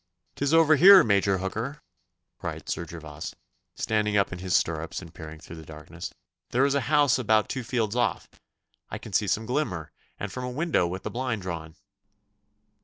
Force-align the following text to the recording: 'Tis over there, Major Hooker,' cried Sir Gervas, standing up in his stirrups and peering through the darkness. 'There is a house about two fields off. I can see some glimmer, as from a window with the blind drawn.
'Tis 0.35 0.51
over 0.51 0.75
there, 0.75 1.03
Major 1.03 1.37
Hooker,' 1.37 1.83
cried 2.39 2.67
Sir 2.67 2.87
Gervas, 2.87 3.35
standing 3.75 4.17
up 4.17 4.33
in 4.33 4.39
his 4.39 4.55
stirrups 4.55 4.99
and 4.99 5.13
peering 5.13 5.39
through 5.39 5.57
the 5.57 5.63
darkness. 5.63 6.11
'There 6.49 6.65
is 6.65 6.73
a 6.73 6.81
house 6.89 7.19
about 7.19 7.47
two 7.49 7.63
fields 7.63 7.95
off. 7.95 8.27
I 8.89 8.97
can 8.97 9.13
see 9.13 9.27
some 9.27 9.45
glimmer, 9.45 9.91
as 10.19 10.33
from 10.33 10.43
a 10.43 10.49
window 10.49 10.87
with 10.87 11.03
the 11.03 11.11
blind 11.11 11.43
drawn. 11.43 11.75